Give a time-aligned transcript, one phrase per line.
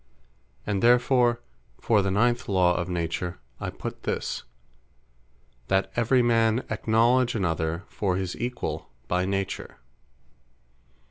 [0.65, 1.41] And therefore
[1.79, 4.41] for the ninth Law of Nature, I put this,
[5.67, 9.77] "That every man acknowledge other for his Equall by Nature."